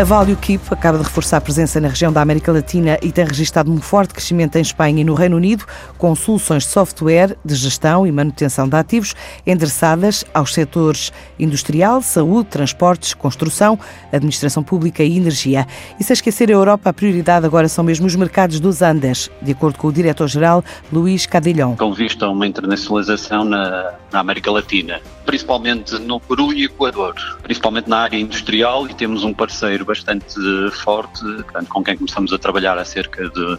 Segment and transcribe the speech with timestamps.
[0.00, 3.22] A Value Keep acaba de reforçar a presença na região da América Latina e tem
[3.22, 5.66] registrado um forte crescimento em Espanha e no Reino Unido,
[5.98, 9.14] com soluções de software de gestão e manutenção de ativos
[9.46, 13.78] endereçadas aos setores industrial, saúde, transportes, construção,
[14.10, 15.66] administração pública e energia.
[15.98, 19.52] E sem esquecer a Europa, a prioridade agora são mesmo os mercados dos Andes, de
[19.52, 21.76] acordo com o diretor-geral Luís Cadilhão.
[21.76, 27.88] Com vista a uma internacionalização na, na América Latina, principalmente no Peru e Equador, principalmente
[27.88, 30.34] na área industrial, e temos um parceiro bastante
[30.82, 33.58] forte, portanto, com quem começamos a trabalhar há cerca de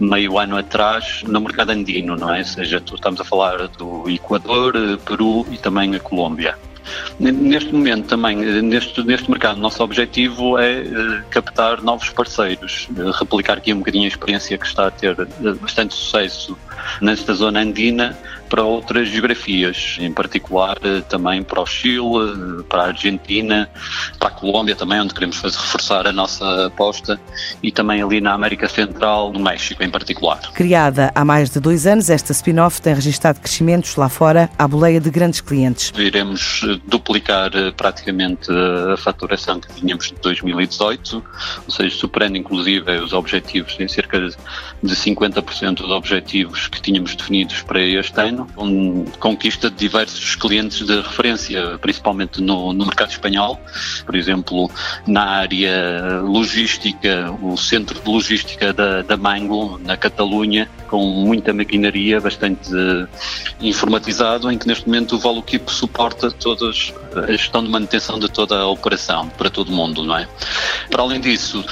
[0.00, 2.38] meio ano atrás no mercado andino, não é?
[2.38, 6.56] Ou seja, estamos a falar do Equador, Peru e também a Colômbia.
[7.20, 12.88] Neste momento também, neste, neste mercado, nosso objetivo é captar novos parceiros,
[13.18, 15.14] replicar aqui um bocadinho a experiência que está a ter
[15.60, 16.56] bastante sucesso
[17.00, 18.16] nesta zona andina
[18.48, 20.78] para outras geografias, em particular
[21.08, 23.68] também para o Chile, para a Argentina,
[24.18, 27.20] para a Colômbia também, onde queremos fazer, reforçar a nossa aposta,
[27.62, 30.40] e também ali na América Central, no México em particular.
[30.54, 35.00] Criada há mais de dois anos, esta spin-off tem registrado crescimentos lá fora à boleia
[35.00, 35.92] de grandes clientes.
[35.96, 41.22] Iremos duplicar eh, praticamente a faturação que tínhamos de 2018,
[41.66, 47.62] ou seja, superando inclusive os objetivos em cerca de 50% dos objetivos que tínhamos definidos
[47.62, 53.60] para este ano, com conquista de diversos clientes de referência, principalmente no, no mercado espanhol,
[54.04, 54.70] por exemplo,
[55.06, 62.20] na área logística, o centro de logística da, da Mango, na Catalunha, com muita maquinaria
[62.20, 62.70] bastante
[63.60, 68.58] informatizado, em que neste momento o ValueKeep suporta todas a gestão de manutenção de toda
[68.58, 70.28] a operação para todo o mundo, não é?
[70.90, 71.64] Para além disso,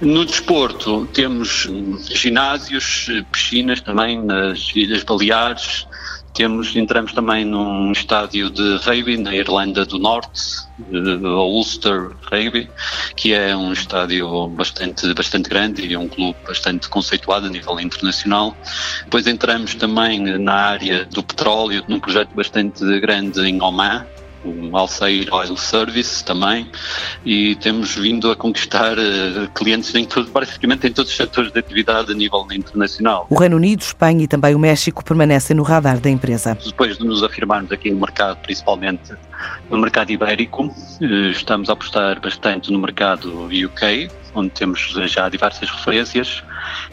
[0.00, 1.68] no desporto temos
[2.10, 5.86] ginásios, piscinas também nas Ilhas Baleares,
[6.34, 10.42] temos, entramos também num estádio de rugby na Irlanda do Norte,
[10.90, 12.68] o Ulster Rugby,
[13.14, 18.56] que é um estádio bastante, bastante grande e um clube bastante conceituado a nível internacional.
[19.04, 24.04] Depois entramos também na área do petróleo, num projeto bastante grande em Oman,
[24.44, 26.70] o Alceir Oil Service também,
[27.24, 31.58] e temos vindo a conquistar uh, clientes em todo, praticamente em todos os setores de
[31.58, 33.26] atividade a nível internacional.
[33.30, 36.56] O Reino Unido, Espanha e também o México permanecem no radar da empresa.
[36.64, 39.12] Depois de nos afirmarmos aqui no mercado, principalmente
[39.70, 45.70] no mercado ibérico, uh, estamos a apostar bastante no mercado UK, onde temos já diversas
[45.70, 46.42] referências,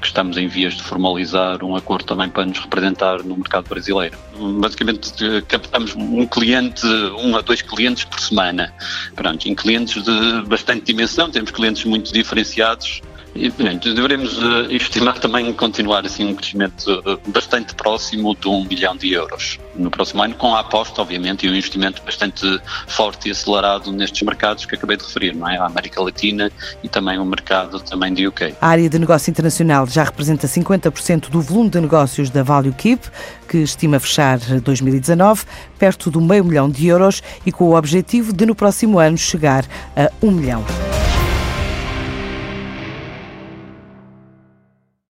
[0.00, 4.16] que estamos em vias de formalizar um acordo também para nos representar no mercado brasileiro.
[4.60, 5.12] Basicamente,
[5.48, 6.86] captamos um cliente,
[7.18, 8.72] um a dois clientes por semana.
[9.16, 13.02] Pronto, em clientes de bastante dimensão, temos clientes muito diferenciados
[13.34, 18.96] e, devemos uh, estimar também continuar assim um crescimento uh, bastante próximo de um bilhão
[18.96, 23.32] de euros no próximo ano, com a aposta, obviamente, e um investimento bastante forte e
[23.32, 25.58] acelerado nestes mercados que acabei de referir, não é?
[25.58, 26.50] A América Latina
[26.82, 28.54] e também o mercado também de UK.
[28.60, 33.08] A área de negócio internacional já representa 50% do volume de negócios da Value Keep,
[33.48, 35.44] que estima fechar 2019
[35.78, 39.64] perto do meio milhão de euros e com o objetivo de no próximo ano chegar
[39.96, 40.64] a um milhão.